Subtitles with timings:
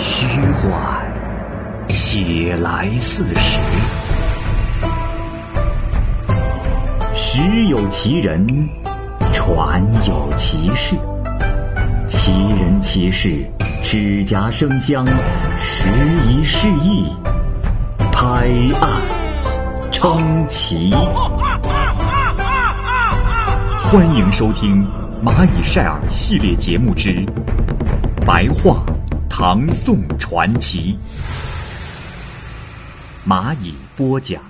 [0.00, 0.72] 虚幻，
[1.90, 3.60] 写来似实。
[7.12, 8.46] 实有其人，
[9.30, 10.96] 传有其事。
[12.08, 13.44] 其人其事，
[13.82, 15.06] 指甲生香，
[15.60, 15.84] 时
[16.26, 17.04] 移世易，
[18.10, 18.48] 拍
[18.80, 19.02] 案
[19.92, 20.94] 称奇。
[23.84, 24.82] 欢迎收听
[25.22, 27.10] 《蚂蚁晒尔》系列节目之
[28.24, 28.82] 《白话
[29.42, 30.98] 唐宋传奇》，
[33.26, 34.44] 蚂蚁播讲。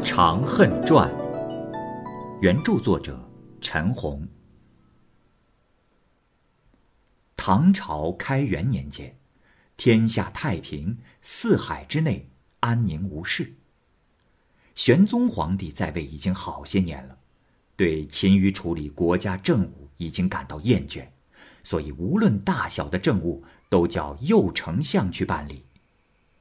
[0.04, 1.12] 《长恨传》，
[2.40, 3.20] 原著作者
[3.60, 4.28] 陈红。
[7.36, 9.18] 唐朝开元年间，
[9.76, 13.56] 天下太平，四海之内安宁无事。
[14.76, 17.17] 玄宗皇帝在位已经好些年了，
[17.78, 21.06] 对勤于处理国家政务已经感到厌倦，
[21.62, 25.62] 所以无论大小的政务都叫右丞相去办理，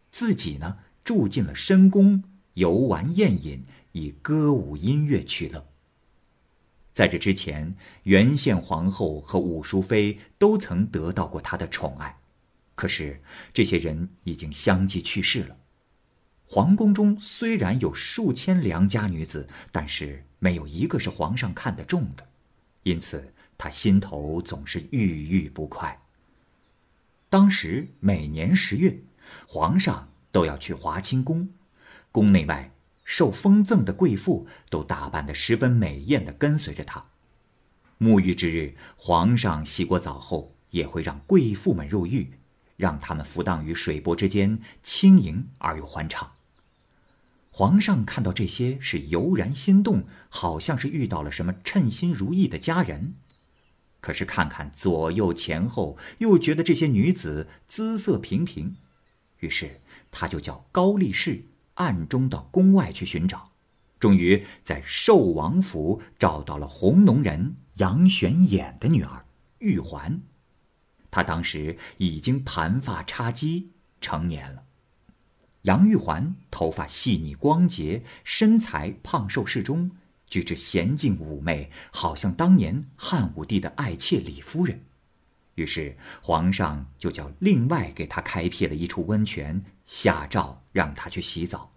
[0.09, 2.23] 自己呢住进了深宫。
[2.55, 5.63] 游玩宴饮，以歌舞音乐取乐。
[6.91, 12.17] 在这之前，元宪皇后和武淑妃都曾得到过他的宠爱，
[12.73, 13.21] 可是
[13.53, 15.55] 这些人已经相继去世了。
[16.47, 22.27] 皇宫中虽然有数千良家女子，但是没有一个是皇上看得中的，
[22.83, 25.99] 因此他心头总是郁郁不快。
[27.29, 28.97] 当时每年十月，
[29.47, 31.49] 皇上都要去华清宫。
[32.11, 32.71] 宫内外
[33.03, 37.03] 受封赠的贵妇都打扮得十分美艳的跟随着他。
[37.99, 42.31] 沐浴之日，皇上洗过澡后，也会让贵妇们入浴，
[42.75, 46.31] 让他们浮荡于水波之间，轻盈而又欢畅。
[47.57, 53.15] 皇上看到这些是油然心动，好像是遇到了什么称心如意的佳人。
[53.99, 58.75] 可是看看左右前后，又觉得这些女子姿色平平，
[59.39, 59.81] 于是
[60.11, 61.45] 他就叫高力士。
[61.73, 63.49] 暗中到宫外去寻找，
[63.99, 69.25] 终于在寿王府找到了红农人杨玄琰的女儿
[69.57, 70.21] 玉环。
[71.09, 73.65] 她当时已经盘发插髻，
[73.99, 74.66] 成年了。
[75.67, 79.91] 杨玉环头发细腻光洁，身材胖瘦适中，
[80.29, 84.81] 举止娴静妩媚，好像当年汉武帝的爱妾李夫人。
[85.55, 89.61] 于是皇上就叫另外给她开辟了一处温泉。
[89.85, 91.69] 下诏让她去洗澡。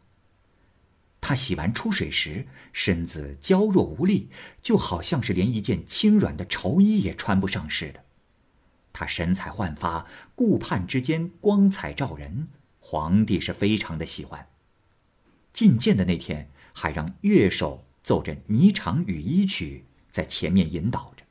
[1.21, 4.29] 他洗完出水时，身子娇弱无力，
[4.63, 8.05] 就好像是连一件轻软的绸衣也穿不上似的。
[8.93, 12.49] 他神采焕发，顾盼之间光彩照人，
[12.91, 14.45] 皇帝是非常的喜欢。
[15.55, 21.23] 觐见的那天，还让乐手奏着《霓裳羽衣曲》在前面引导着。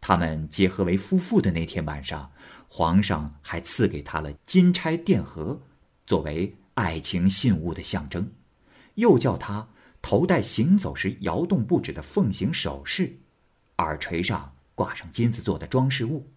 [0.00, 2.30] 他们结合为夫妇的那天晚上。
[2.68, 5.60] 皇上还赐给他了金钗钿盒，
[6.06, 8.30] 作为爱情信物的象征，
[8.94, 9.68] 又叫他
[10.00, 13.18] 头戴行走时摇动不止的凤形首饰，
[13.78, 16.30] 耳垂上挂上金子做的装饰物。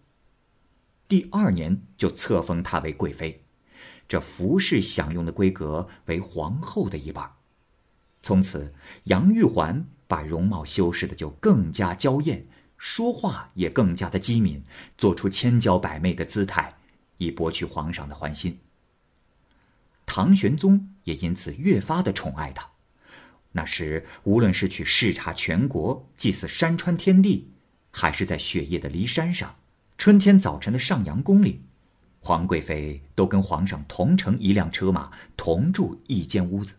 [1.06, 3.43] 第二年就册封她为贵妃，
[4.08, 7.30] 这服饰享用的规格为皇后的一半。
[8.22, 8.72] 从此，
[9.04, 12.46] 杨玉环把容貌修饰的就更加娇艳。
[12.76, 14.62] 说话也更加的机敏，
[14.98, 16.74] 做出千娇百媚的姿态，
[17.16, 18.58] 以博取皇上的欢心。
[20.04, 22.68] 唐玄宗也因此越发的宠爱她。
[23.52, 27.52] 那时，无论是去视察全国、祭祀山川天地，
[27.90, 29.56] 还是在雪夜的骊山上、
[29.96, 31.62] 春天早晨的上阳宫里，
[32.26, 36.72] 皇贵妃都跟皇上同乘一辆车马，同住一间屋子，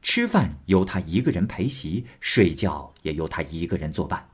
[0.00, 4.28] 吃饭由她一个人陪席，睡觉也由她一个人作伴。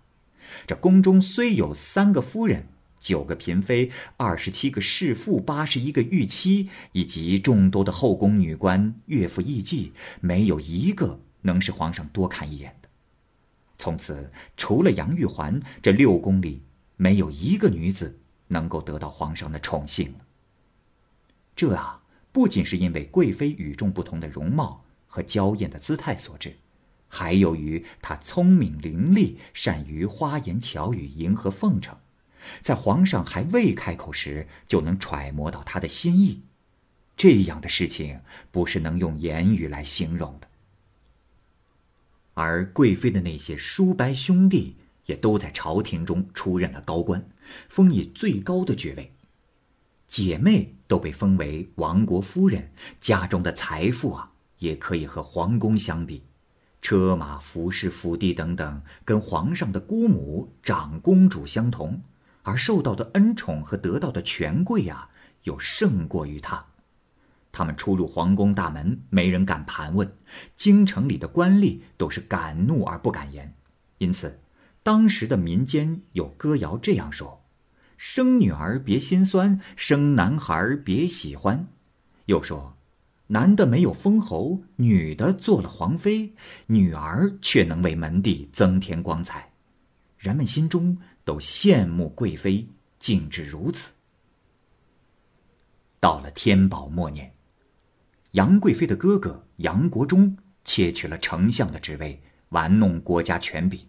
[0.67, 2.67] 这宫中虽有三个夫人、
[3.01, 9.91] 九个嫔妃、二十七个侍妇、八十一个御妻，以及众多的后宫女官、岳父义妓，
[10.21, 12.89] 没有一个能使皇上多看一眼的。
[13.79, 16.63] 从此，除了杨玉环，这六宫里
[16.99, 20.19] 没有一个女子能够得到皇上的宠幸了。
[21.55, 22.01] 这啊，
[22.33, 26.57] 不仅是因为贵妃与众不同的容貌和娇艳的姿态所致。
[27.09, 31.95] 还由于她聪明伶俐，善于花言巧语迎合奉承，
[32.63, 36.41] 在皇上还未开口时就能揣摩到他的心意，
[37.17, 38.19] 这样的事情
[38.51, 40.49] 不是能用言语来形容的。
[42.33, 44.75] 而贵妃的那些叔伯兄弟
[45.05, 47.23] 也都在朝廷中出任了高官，
[47.69, 49.13] 封以最高的爵位，
[50.13, 52.71] 姐妹都被封为王国夫人，
[53.01, 56.23] 家中的财富啊也可以和皇宫相比。
[56.83, 61.99] 车马服饰府邸等等，跟皇上的姑母、长公主相同，
[62.43, 65.09] 而受到的恩宠和得到的权贵啊，
[65.45, 66.63] 又胜过于他。
[67.51, 70.07] 他们出入皇宫大门，没人敢盘问；
[70.55, 73.55] 京城里的官吏都是敢怒而不敢言。
[73.97, 74.39] 因此，
[74.83, 77.42] 当时的民间有歌谣这样说
[78.05, 81.69] ：“生女儿别心酸，生男孩别喜欢。”
[82.27, 82.77] 又说。
[83.29, 86.31] 男的没有封侯，女的做了皇妃，
[86.67, 89.51] 女儿却能为门第增添光彩，
[90.19, 92.67] 人们心中都羡慕贵妃
[92.99, 93.93] 竟至如此。
[95.99, 97.33] 到了天宝末年，
[98.33, 102.21] 杨贵妃的哥哥杨国忠窃取了丞相的职位，
[102.51, 103.81] 玩弄国家权柄，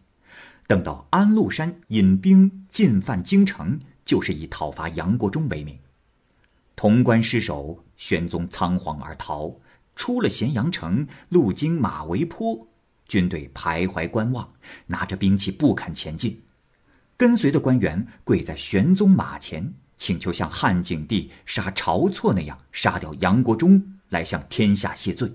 [0.67, 5.77] 等到安禄山引兵进犯京城，就是以讨伐杨国忠为名。
[6.75, 9.53] 潼关失守，玄宗仓皇而逃，
[9.95, 12.67] 出了咸阳城，路经马嵬坡，
[13.07, 14.51] 军队徘徊观望，
[14.87, 16.41] 拿着兵器不肯前进。
[17.15, 25.31] 跟随的官员跪在玄宗马前，请求像汉景帝杀晁错那样杀掉杨国忠，来向天下谢罪。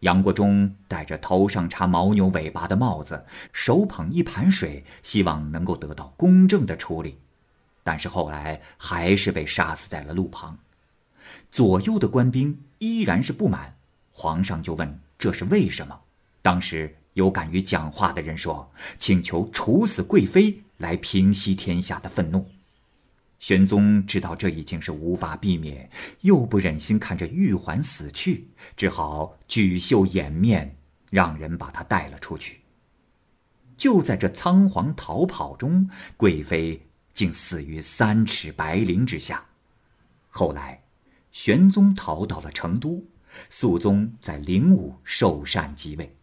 [0.00, 7.18] 杨国忠戴着头上插牦牛尾巴的帽子，手捧一盘水，希望能够得到公正的处理。
[7.82, 10.56] 但是后来还是被杀死在了路旁，
[11.50, 13.74] 左右的官兵依然是不满，
[14.12, 15.98] 皇上就问这是为什么。
[16.42, 22.46] 当时有敢于讲话的人说，请求处死贵妃来平息天下的愤怒。
[23.38, 25.90] 玄宗知道这已经是无法避免，
[26.20, 28.46] 又不忍心看着玉环死去，
[28.76, 30.76] 只好举袖掩面，
[31.10, 32.60] 让人把她带了出去。
[33.76, 36.80] 就在这仓皇逃跑中，贵妃。
[37.14, 39.44] 竟死于三尺白绫之下。
[40.28, 40.82] 后来，
[41.30, 43.04] 玄宗逃到了成都，
[43.50, 46.16] 肃宗在灵武受禅即位。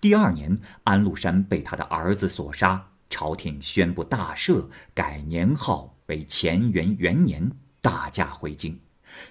[0.00, 7.50] 第二年，安禄山被他的儿子所杀，朝廷宣布大赦，改年号为乾元元年，
[7.80, 8.78] 大驾回京，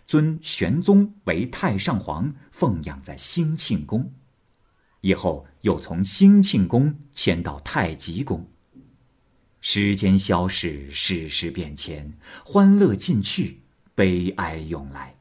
[0.08, 4.12] 尊玄宗为太上皇，奉养在兴庆宫。
[5.02, 8.50] 以后又从兴庆宫迁到太极宫。
[9.66, 12.12] 时间消逝，世事变迁，
[12.44, 13.62] 欢乐尽去，
[13.96, 15.16] 悲哀涌来。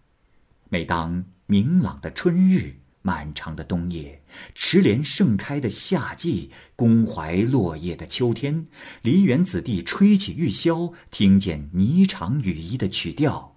[0.68, 4.20] 每当明朗的春日，漫长的冬夜，
[4.52, 8.66] 池莲盛开的夏季，宫怀落叶的秋天，
[9.02, 13.56] 梨园子弟吹起玉箫，听见霓裳羽衣的曲调，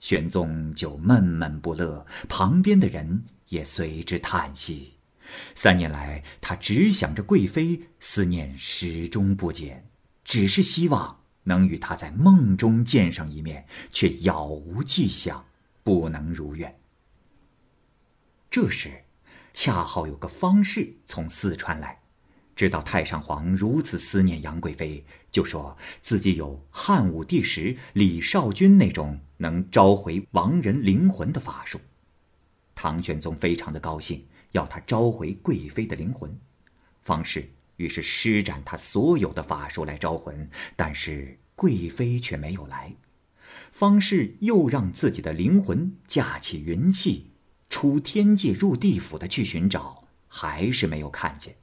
[0.00, 4.94] 玄宗就闷闷不乐，旁边的人也随之叹息。
[5.54, 9.80] 三年来，他只想着贵妃，思念始终不减。
[10.24, 15.44] 只是希望能与他在梦中见上一面，却杳无迹象，
[15.82, 16.74] 不能如愿。
[18.50, 19.04] 这时，
[19.52, 22.00] 恰好有个方士从四川来，
[22.56, 31.78] 知道太上皇如此思念杨贵妃，就说自己有汉武帝时李少君那种能召回亡人灵魂的法术。
[32.74, 36.34] 唐玄宗非常的高兴，要他召回贵妃的灵魂。
[37.02, 37.46] 方士。
[37.76, 42.92] 于是施展他所有的法术来招魂，但是贵妃却没有来。
[43.72, 47.30] 方士又让自己的灵魂架起云气，
[47.68, 51.56] 出天界入地府的去寻找，还是没有看见。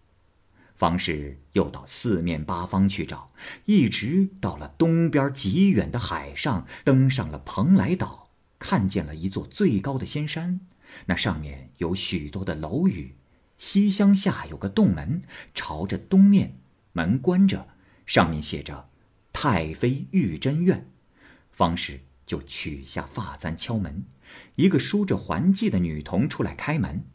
[0.75, 3.31] 方士又到四面八方去找，
[3.65, 10.59] 一直到了东边极远的海上，登上了蓬莱岛，看见了一座最高的仙山，
[11.05, 13.15] 那上面有许多的楼宇。
[13.61, 15.21] 西厢下有个洞门，
[15.53, 16.57] 朝着东面，
[16.93, 17.67] 门关着，
[18.07, 18.89] 上面写着
[19.31, 20.89] “太妃玉真院”。
[21.53, 24.03] 方士就取下发簪敲门，
[24.55, 27.05] 一个梳着环髻的女童出来开门。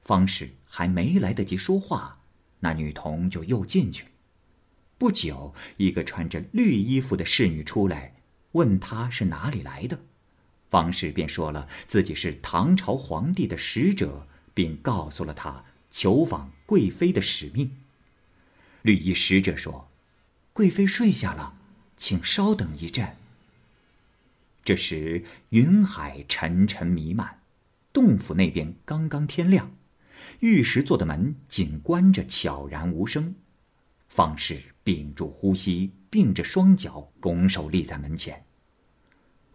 [0.00, 2.20] 方士还没来得及说话，
[2.60, 4.06] 那女童就又进去。
[4.96, 8.14] 不久，一个穿着绿衣服的侍女出来，
[8.52, 9.98] 问他是哪里来的。
[10.70, 15.64] 方士便说了自己是唐朝皇帝的使者，并告诉了他。
[15.90, 17.70] 求访贵妃的使命。
[18.82, 19.90] 绿衣使者说
[20.54, 21.54] ：“贵妃睡下了，
[21.96, 23.16] 请稍等一阵。”
[24.64, 27.40] 这时云海沉沉弥漫，
[27.92, 29.74] 洞府那边刚刚天亮，
[30.40, 33.34] 玉石做的门紧关着，悄然无声。
[34.08, 38.44] 方士屏住呼吸，并着双脚，拱手立在门前。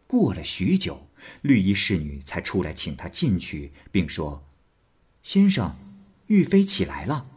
[0.08, 1.08] 过了许久，
[1.42, 4.44] 绿衣侍女才出来请他进去，并说
[5.24, 5.76] ：“先生。”
[6.28, 7.28] 玉妃起来了。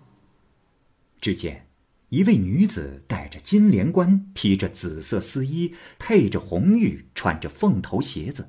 [1.20, 1.66] 只见
[2.10, 8.48] 一位女子戴着金莲冠，披着紫色丝衣，配着红玉，穿着凤头鞋子，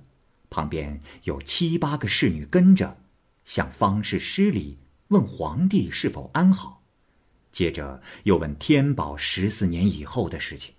[0.49, 2.95] 旁边有七八个侍女跟着，
[3.45, 4.77] 向方士施礼，
[5.09, 6.83] 问皇帝是否安好，
[7.51, 10.73] 接着又问天宝十四年以后的事情。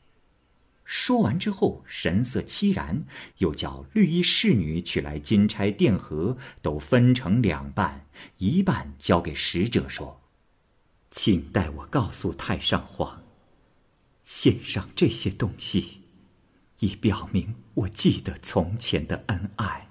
[0.85, 3.05] 说完之后，神色凄然，
[3.39, 8.05] 又叫绿衣侍女取来金钗、电盒，都分成两半，
[8.39, 10.21] 一半交给使者说
[11.11, 13.23] ：“请代我告诉太上皇，
[14.25, 16.03] 献上这些东西，
[16.79, 19.89] 以表明我记得从前的恩爱。”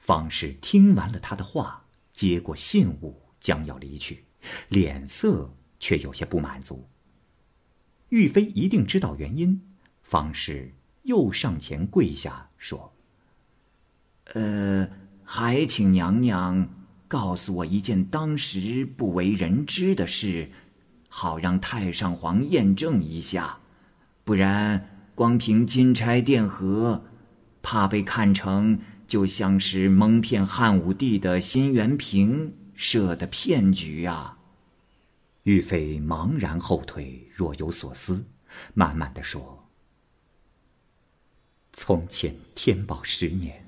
[0.00, 4.24] 方士听完了他的话，接过信物，将要离去，
[4.68, 6.88] 脸色却有些不满足。
[8.08, 9.62] 玉妃一定知道原因。
[10.02, 10.72] 方士
[11.02, 12.90] 又上前跪下说
[14.32, 14.88] ：“呃，
[15.22, 16.77] 还请娘娘
[17.08, 20.50] 告诉我一件当时不为人知的事，
[21.08, 23.58] 好让太上皇验证一下。
[24.24, 27.02] 不然，光凭金钗电盒，
[27.62, 34.36] 怕被看成就像是蒙骗汉武帝的辛元平设的骗局啊。”
[35.44, 38.22] 玉妃茫然后退，若有所思，
[38.74, 39.66] 慢慢的说。
[41.72, 43.66] 从前天宝十年，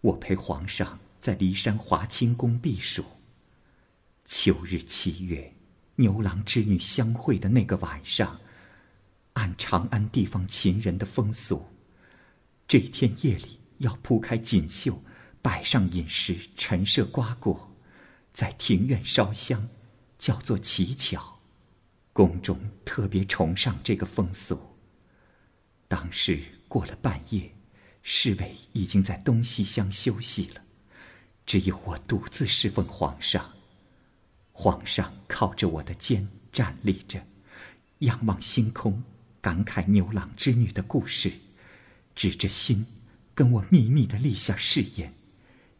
[0.00, 3.04] 我陪皇上在骊山华清宫避暑。
[4.24, 5.54] 秋日七月，
[5.94, 8.40] 牛郎织女相会的那个晚上，
[9.34, 11.64] 按长安地方秦人的风俗，
[12.66, 15.00] 这天夜里要铺开锦绣，
[15.40, 17.72] 摆上饮食，陈设瓜果，
[18.34, 19.68] 在庭院烧香，
[20.18, 21.40] 叫做乞巧。
[22.12, 24.60] 宫中特别崇尚这个风俗。
[25.86, 26.42] 当时。
[26.66, 27.54] 过了半夜，
[28.00, 30.62] 侍卫已经在东西厢休息了，
[31.46, 33.52] 只有我独自侍奉皇上。
[34.52, 37.20] 皇上靠着我的肩站立着，
[37.98, 39.02] 仰望星空，
[39.40, 41.32] 感慨牛郎织女的故事，
[42.14, 42.86] 指着心
[43.34, 45.12] 跟我秘密的立下誓言，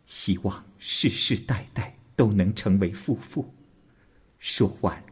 [0.06, 3.54] 希望世世代代都能成为夫妇。
[4.38, 5.02] 说完，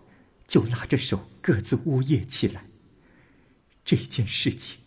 [0.47, 2.64] 就拉着手各自呜咽起来。
[3.85, 4.78] 这件事情。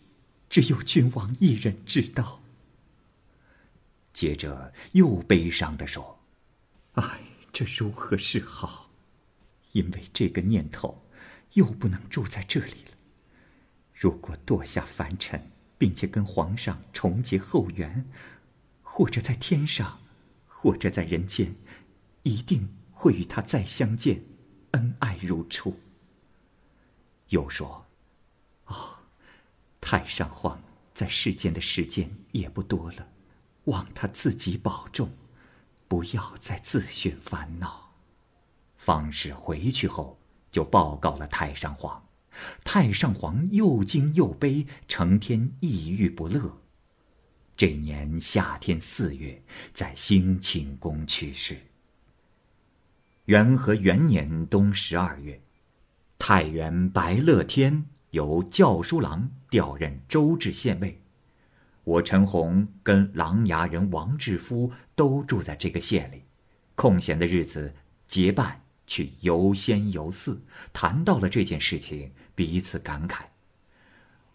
[0.50, 2.40] 只有君王一人知道。
[4.14, 6.18] 接着又悲伤的说
[6.94, 7.20] ：“唉，
[7.52, 8.88] 这如何是好？
[9.72, 11.04] 因为这个念头，
[11.52, 12.92] 又不能住在这里了。
[13.92, 18.08] 如果堕下凡尘，并且跟皇上重结后缘，
[18.82, 20.00] 或者在天上，
[20.46, 21.54] 或者在人间，
[22.22, 24.22] 一定会与他再相见，
[24.70, 25.78] 恩爱如初。”
[27.28, 27.84] 又说。
[28.66, 28.96] 哦
[29.80, 30.58] 太上皇
[30.94, 33.06] 在世间的时间也不多了，
[33.64, 35.10] 望他自己保重，
[35.88, 37.92] 不要再自寻烦恼。
[38.76, 40.18] 方士回去后
[40.50, 42.02] 就报告了太上皇，
[42.64, 46.60] 太上皇又惊又悲，成天抑郁不乐。
[47.56, 49.42] 这年夏天四月，
[49.72, 51.56] 在兴庆宫去世。
[53.26, 55.40] 元和元年冬十二月，
[56.18, 57.86] 太原白乐天。
[58.10, 61.02] 由教书郎调任周至县尉，
[61.84, 66.24] 我陈洪跟琅琊人王志夫都住在这个县里，
[66.74, 67.74] 空闲的日子
[68.06, 73.24] 结伴去游仙游寺，谈到了这件事情，彼此感慨。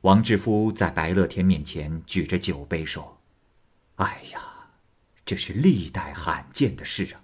[0.02, 3.20] 王志夫在白乐天面前举着酒杯说
[3.98, 4.42] ：“哎呀，
[5.26, 7.22] 这是历代罕见的事啊，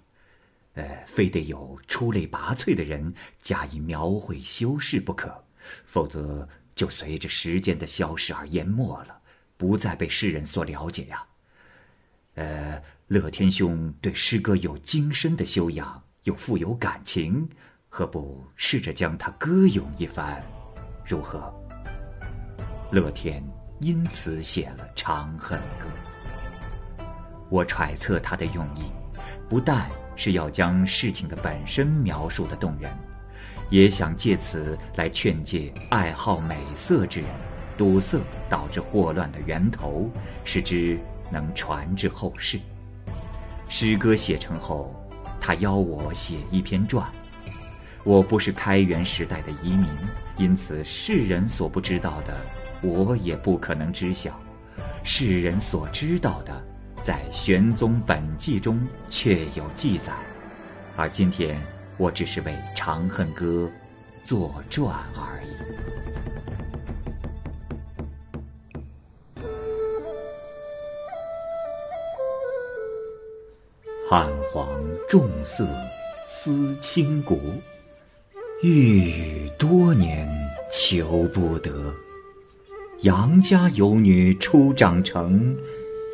[0.74, 5.44] 呃，非得有出类拔萃的人加以描绘修饰不可。”
[5.86, 9.15] 否则，就随着时间的消逝而淹没了，
[9.56, 11.22] 不再被世人所了解呀。
[12.34, 17.48] 呃，乐天兄对诗歌有精深的修养，又富有感情，
[17.88, 20.42] 何不试着将它歌咏一番，
[21.04, 21.54] 如何？
[22.90, 23.42] 乐天
[23.80, 25.86] 因此写了《长恨歌》。
[27.48, 28.90] 我揣测他的用意，
[29.48, 32.92] 不但是要将事情的本身描述的动人。
[33.70, 37.28] 也想借此来劝诫爱好美色之人，
[37.76, 40.10] 堵塞导致祸乱的源头，
[40.44, 40.98] 使之
[41.30, 42.58] 能传至后世。
[43.68, 44.94] 诗歌写成后，
[45.40, 47.06] 他邀我写一篇传。
[48.04, 49.86] 我不是开元时代的遗民，
[50.36, 52.36] 因此世人所不知道的，
[52.82, 54.32] 我也不可能知晓；
[55.02, 56.64] 世人所知道的，
[57.02, 58.80] 在玄宗本纪中
[59.10, 60.12] 确有记载。
[60.96, 61.60] 而今天。
[61.98, 63.66] 我只是为《长恨歌》
[64.28, 65.65] 作传而已。
[74.08, 74.68] 汉皇
[75.08, 75.66] 重色
[76.24, 77.36] 思倾国，
[78.62, 80.28] 郁郁多年
[80.70, 81.92] 求不得。
[83.00, 85.56] 杨家有女初长成，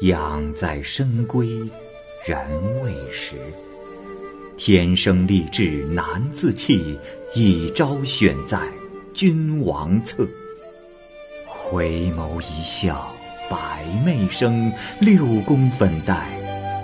[0.00, 1.68] 养在深闺
[2.24, 2.38] 人
[2.82, 3.36] 未识。
[4.56, 6.98] 天生丽质难自弃，
[7.34, 8.58] 一朝选在
[9.12, 10.26] 君王侧。
[11.46, 13.14] 回眸一笑
[13.50, 16.30] 百媚生，六宫粉黛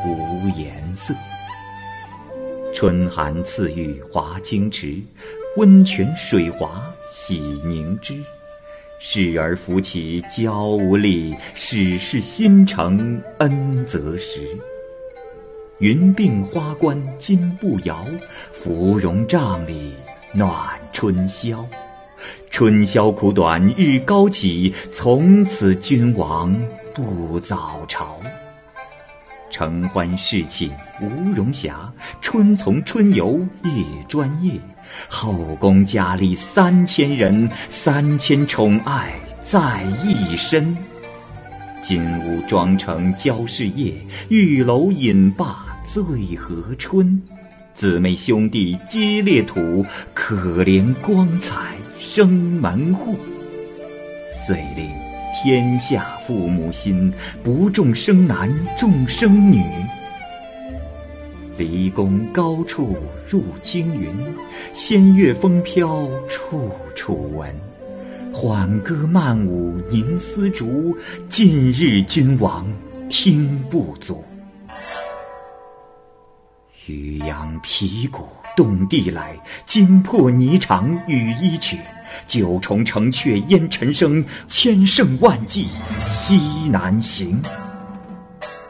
[0.07, 1.14] 无颜色。
[2.75, 5.00] 春寒赐浴华清池，
[5.57, 8.14] 温泉水滑洗凝脂。
[9.00, 14.40] 侍儿扶起娇无力，始是新承恩泽时。
[15.78, 18.05] 云鬓花冠金步摇，
[18.52, 19.93] 芙蓉帐里
[20.33, 20.52] 暖
[20.93, 21.64] 春宵。
[22.50, 26.61] 春宵苦短日高起，从此君王
[26.93, 28.19] 不早朝。
[29.50, 31.73] 承欢侍寝无容暇，
[32.21, 33.71] 春从春游夜
[34.09, 34.52] 专夜。
[35.09, 40.76] 后宫佳丽三千人，三千宠爱在一身。
[41.81, 43.95] 金屋妆成娇侍夜，
[44.28, 46.02] 玉楼饮罢醉
[46.37, 47.21] 和春。
[47.75, 53.17] 姊妹兄弟皆列土，可怜光彩生门户。
[54.47, 54.90] 遂令
[55.40, 57.12] 天下父母心，
[57.45, 59.64] 不重生男重生女。
[61.57, 62.97] 离宫高处
[63.28, 64.12] 入青云，
[64.75, 67.54] 仙乐风飘处处闻。
[68.33, 70.97] 缓歌慢舞凝丝竹，
[71.28, 72.66] 近日君王
[73.09, 74.25] 听不足。
[76.87, 78.26] 渔阳鼙鼓
[78.57, 81.78] 动地来，惊破霓裳羽衣曲。
[82.27, 85.69] 九重城阙烟尘生，千乘万骑
[86.09, 87.41] 西南行。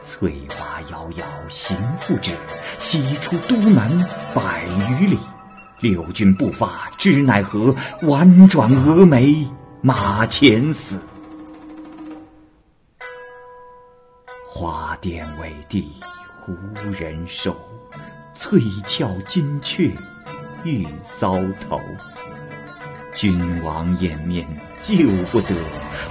[0.01, 2.31] 翠华遥遥行复止，
[2.77, 4.65] 西出都门百
[4.99, 5.17] 余里。
[5.79, 9.47] 六军不发知奈何，宛转蛾眉
[9.81, 10.99] 马前死。
[14.45, 15.89] 花钿委地
[16.47, 17.55] 无人收，
[18.35, 19.89] 翠翘金雀
[20.65, 21.79] 玉搔头。
[23.19, 24.47] 君王颜面
[24.81, 24.95] 救
[25.29, 25.53] 不得，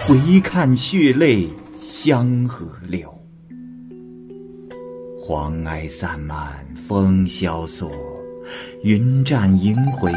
[0.07, 1.49] 回看血泪
[1.81, 3.11] 香河流。
[5.18, 7.90] 黄埃散漫风萧索，
[8.83, 10.12] 云栈萦回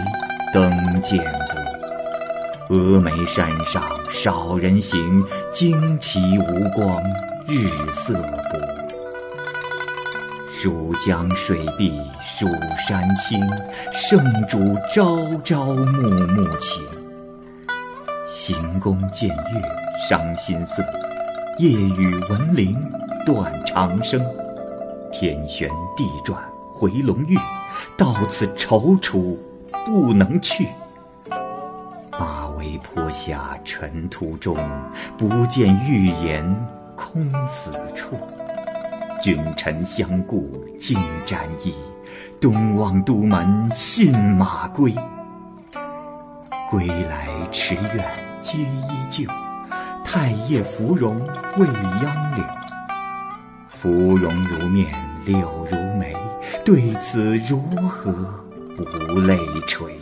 [0.54, 0.70] 灯
[1.02, 2.76] 渐薄。
[2.76, 5.24] 峨眉山上少人行，
[5.54, 7.02] 旌旗无光
[7.48, 8.41] 日色。
[10.64, 12.46] 蜀江水碧蜀
[12.88, 13.42] 山青，
[13.92, 14.60] 圣主
[14.94, 16.84] 朝朝暮暮情。
[18.30, 19.62] 行宫见月
[20.08, 20.84] 伤心色，
[21.58, 22.80] 夜雨闻铃
[23.26, 24.24] 断肠声。
[25.12, 26.40] 天旋地转
[26.72, 27.36] 回龙驭，
[27.98, 29.36] 到此踌躇
[29.84, 30.68] 不能去。
[32.12, 34.56] 马嵬坡下尘土中，
[35.18, 36.46] 不见玉颜
[36.96, 38.16] 空死处。
[39.22, 41.76] 君臣相顾尽沾衣，
[42.40, 44.94] 东望都门信马归。
[46.72, 48.04] 归来池苑
[48.42, 49.26] 皆依旧，
[50.04, 51.16] 太液芙蓉
[51.58, 52.44] 未央柳。
[53.70, 54.92] 芙蓉如面
[55.24, 56.16] 柳如眉，
[56.66, 58.12] 对此如何
[58.76, 59.96] 不泪垂？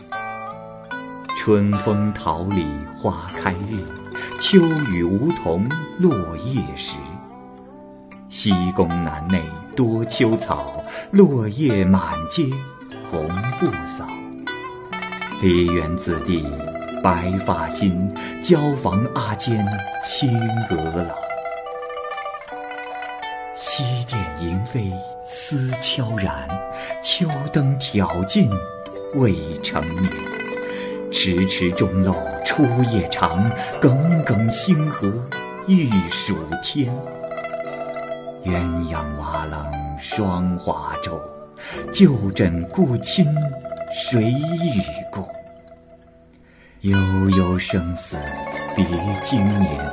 [1.37, 2.65] 春风桃李
[2.97, 3.83] 花开日，
[4.39, 4.59] 秋
[4.93, 6.95] 雨梧桐落叶时。
[8.29, 9.41] 西宫南内
[9.75, 12.43] 多秋草，落叶满阶
[13.09, 13.27] 红
[13.59, 13.65] 不
[13.97, 14.07] 扫。
[15.41, 16.45] 梨园子弟
[17.03, 19.65] 白发新，椒房阿监
[20.05, 20.31] 青
[20.69, 21.15] 娥老。
[23.55, 24.91] 西殿萤飞
[25.23, 26.47] 思悄然，
[27.01, 28.47] 秋灯挑尽
[29.15, 30.11] 未成眠。
[31.11, 32.15] 迟迟钟漏
[32.45, 33.49] 初夜长，
[33.81, 35.11] 耿耿星河
[35.67, 36.93] 欲曙天。
[38.45, 39.65] 鸳鸯瓦冷
[39.99, 41.19] 霜华昼，
[41.91, 43.25] 旧枕故亲
[43.93, 45.27] 谁与共？
[46.81, 46.97] 悠
[47.37, 48.17] 悠生死
[48.77, 48.85] 别
[49.25, 49.91] 经年，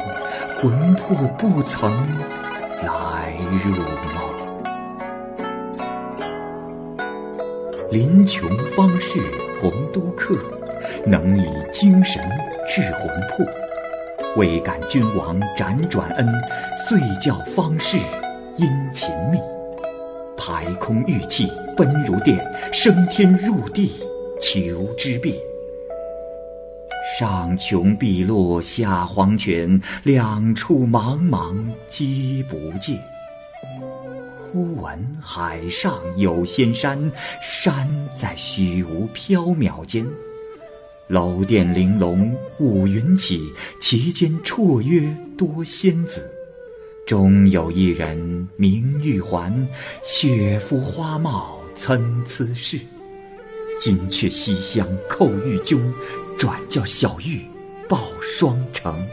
[0.62, 1.90] 魂魄不曾。
[2.82, 3.32] 来
[3.64, 3.72] 入
[4.14, 4.18] 梦，
[7.90, 9.18] 林琼方士
[9.60, 10.38] 洪都客，
[11.04, 12.22] 能以精神
[12.68, 13.44] 治魂魄。
[14.36, 16.28] 未感君王辗转恩，
[16.86, 17.96] 遂教方士
[18.58, 19.38] 殷勤密。
[20.36, 22.38] 排空玉气奔如电，
[22.72, 23.90] 升天入地
[24.40, 25.34] 求之遍。
[27.18, 33.00] 上穷碧落下黄泉，两处茫茫皆不见。
[34.52, 40.06] 忽闻海上有仙山，山在虚无缥缈间。
[41.08, 43.40] 楼殿玲珑五云起，
[43.80, 45.02] 其间绰约
[45.38, 46.30] 多仙子。
[47.06, 49.66] 中有一人名玉环，
[50.02, 52.80] 雪肤花貌参差是。
[53.78, 55.80] 今却西厢叩玉钟，
[56.36, 57.40] 转教小玉
[57.88, 59.06] 报双成。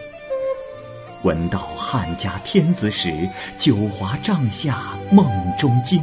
[1.22, 3.30] 闻道汉家天子使，
[3.60, 6.02] 九华帐下梦中惊。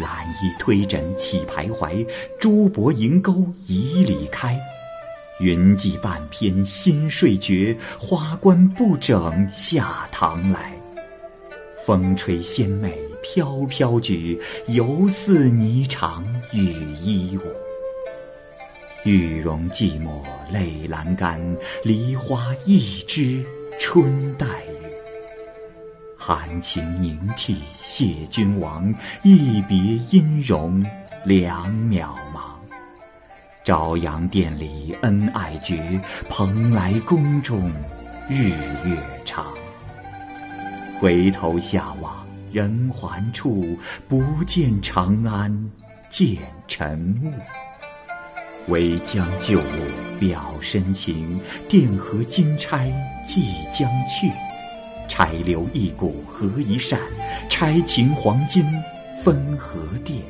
[0.00, 2.04] 蓝衣推枕起徘徊，
[2.40, 4.58] 珠箔银钩已里开。
[5.38, 7.54] 云髻半偏新睡觉，
[8.00, 10.72] 花冠不整下堂来。
[11.88, 16.22] 风吹仙袂飘飘举，犹似霓裳
[16.52, 17.40] 羽衣舞。
[19.04, 20.22] 玉容寂寞
[20.52, 21.40] 泪阑干，
[21.82, 23.42] 梨花一枝
[23.80, 24.76] 春带雨。
[26.14, 29.78] 含情凝涕谢君王，一别
[30.10, 30.84] 音容
[31.24, 32.58] 两渺茫。
[33.64, 35.98] 朝阳殿里恩爱绝，
[36.28, 37.72] 蓬莱宫中
[38.28, 38.50] 日
[38.84, 39.57] 月长。
[41.00, 45.70] 回头下望人寰处，不见长安
[46.08, 47.30] 见尘雾。
[48.66, 52.92] 唯将旧物表深情，钿合金钗
[53.24, 54.28] 寄将去。
[55.08, 56.98] 钗留一股合一扇，
[57.48, 58.64] 钗情黄金
[59.24, 60.22] 分何钿？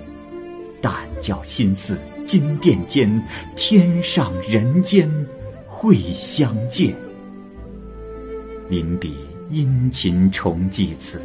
[0.82, 3.10] 但教心似金殿间，
[3.56, 5.10] 天上人间
[5.66, 6.94] 会相见。
[8.68, 9.10] 临别。
[9.50, 11.20] 殷勤重寄词，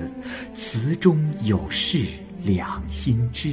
[0.54, 2.00] 词中有事
[2.44, 3.52] 两心知。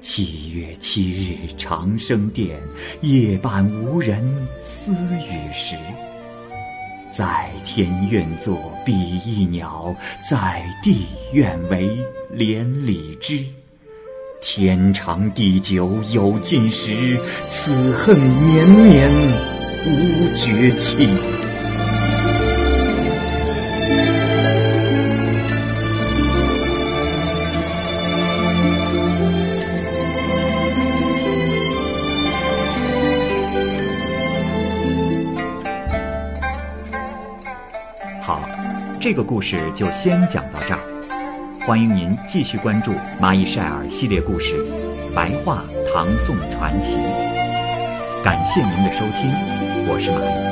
[0.00, 2.60] 七月七日长生殿，
[3.00, 4.22] 夜半无人
[4.56, 5.76] 私语时。
[7.10, 9.96] 在天愿作比翼鸟，
[10.30, 11.98] 在地愿为
[12.30, 13.42] 连理枝。
[14.40, 19.10] 天长地久有尽时，此恨绵绵
[19.86, 21.08] 无绝期。
[39.08, 40.80] 这个故事就先讲到这儿。
[41.66, 44.62] 欢迎您继续关注《蚂蚁晒尔》系列故事
[45.14, 46.96] 《白话唐宋传奇》。
[48.22, 49.32] 感谢您的收听，
[49.88, 50.47] 我是蚂蚁。